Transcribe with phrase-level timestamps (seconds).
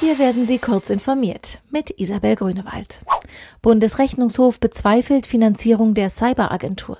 [0.00, 3.02] Hier werden Sie kurz informiert mit Isabel Grünewald.
[3.62, 6.98] Bundesrechnungshof bezweifelt Finanzierung der Cyberagentur.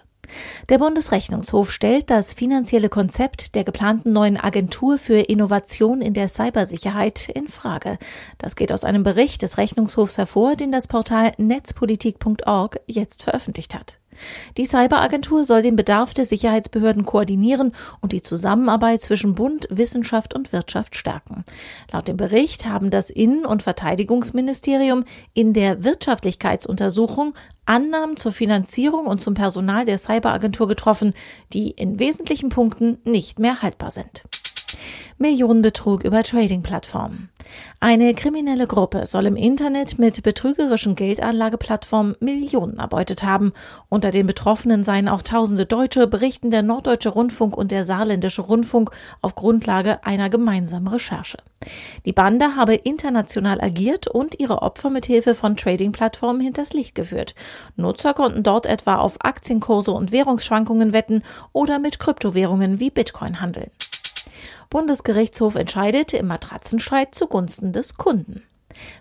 [0.68, 7.28] Der Bundesrechnungshof stellt das finanzielle Konzept der geplanten neuen Agentur für Innovation in der Cybersicherheit
[7.28, 7.98] in Frage.
[8.38, 13.98] Das geht aus einem Bericht des Rechnungshofs hervor, den das Portal netzpolitik.org jetzt veröffentlicht hat.
[14.56, 20.52] Die Cyberagentur soll den Bedarf der Sicherheitsbehörden koordinieren und die Zusammenarbeit zwischen Bund, Wissenschaft und
[20.52, 21.44] Wirtschaft stärken.
[21.92, 27.34] Laut dem Bericht haben das Innen- und Verteidigungsministerium in der Wirtschaftlichkeitsuntersuchung
[27.66, 31.14] Annahmen zur Finanzierung und zum Personal der Cyberagentur getroffen,
[31.52, 34.24] die in wesentlichen Punkten nicht mehr haltbar sind.
[35.18, 37.28] Millionenbetrug über Trading-Plattformen.
[37.80, 43.52] Eine kriminelle Gruppe soll im Internet mit betrügerischen Geldanlageplattformen Millionen erbeutet haben.
[43.88, 48.90] Unter den Betroffenen seien auch tausende Deutsche, berichten der Norddeutsche Rundfunk und der Saarländische Rundfunk
[49.20, 51.38] auf Grundlage einer gemeinsamen Recherche.
[52.04, 57.34] Die Bande habe international agiert und ihre Opfer mit Hilfe von Trading-Plattformen hinters Licht geführt.
[57.76, 61.22] Nutzer konnten dort etwa auf Aktienkurse und Währungsschwankungen wetten
[61.52, 63.70] oder mit Kryptowährungen wie Bitcoin handeln.
[64.70, 68.42] Bundesgerichtshof entscheidet im Matratzenstreit zugunsten des Kunden.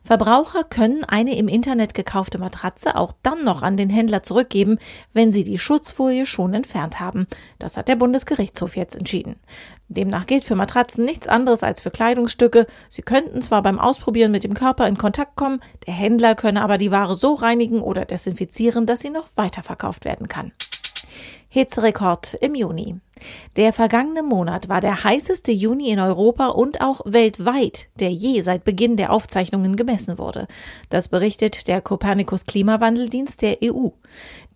[0.04, 4.78] Verbraucher können eine im Internet gekaufte Matratze auch dann noch an den Händler zurückgeben,
[5.14, 7.28] wenn sie die Schutzfolie schon entfernt haben.
[7.60, 9.36] Das hat der Bundesgerichtshof jetzt entschieden.
[9.88, 12.68] Demnach gilt für Matratzen nichts anderes als für Kleidungsstücke.
[12.90, 16.78] Sie könnten zwar beim Ausprobieren mit dem Körper in Kontakt kommen, der Händler könne aber
[16.78, 20.52] die Ware so reinigen oder desinfizieren, dass sie noch weiterverkauft werden kann.
[21.54, 22.96] Hitzerekord im Juni.
[23.58, 28.64] Der vergangene Monat war der heißeste Juni in Europa und auch weltweit, der je seit
[28.64, 30.48] Beginn der Aufzeichnungen gemessen wurde.
[30.90, 33.90] Das berichtet der Copernicus Klimawandeldienst der EU.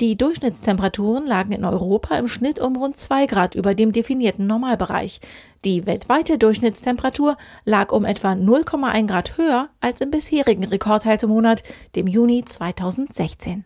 [0.01, 5.21] Die Durchschnittstemperaturen lagen in Europa im Schnitt um rund zwei Grad über dem definierten Normalbereich.
[5.65, 11.61] Die weltweite Durchschnittstemperatur lag um etwa 0,1 Grad höher als im bisherigen Rekordhaltemonat,
[11.95, 13.65] dem Juni 2016.